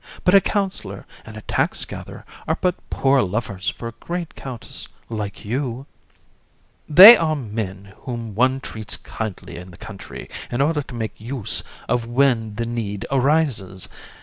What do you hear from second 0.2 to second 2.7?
But a councillor and a tax gatherer are